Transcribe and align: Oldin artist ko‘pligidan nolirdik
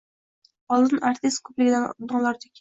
Oldin 0.77 1.01
artist 1.09 1.43
ko‘pligidan 1.51 1.87
nolirdik 2.09 2.57